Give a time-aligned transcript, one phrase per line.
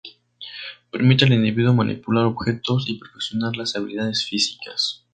[0.91, 5.05] Permite al individuo manipular objetos y perfeccionar las habilidades físicas.